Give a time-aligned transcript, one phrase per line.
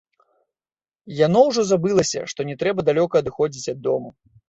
[1.19, 4.09] Яно ўжо забылася, што не трэба далёка адыходзіць ад дому.